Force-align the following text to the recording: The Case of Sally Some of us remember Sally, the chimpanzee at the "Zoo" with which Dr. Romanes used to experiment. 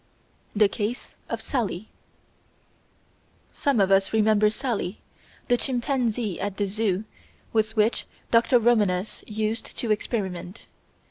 The 0.55 0.67
Case 0.67 1.13
of 1.29 1.43
Sally 1.43 1.89
Some 3.51 3.79
of 3.79 3.91
us 3.91 4.11
remember 4.11 4.49
Sally, 4.49 4.97
the 5.47 5.57
chimpanzee 5.57 6.39
at 6.41 6.57
the 6.57 6.65
"Zoo" 6.65 7.03
with 7.53 7.75
which 7.75 8.07
Dr. 8.31 8.57
Romanes 8.57 9.23
used 9.27 9.77
to 9.77 9.91
experiment. 9.91 10.65